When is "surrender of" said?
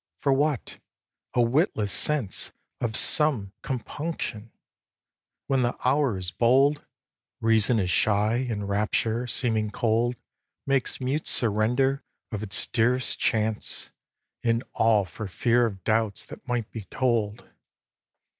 11.27-12.41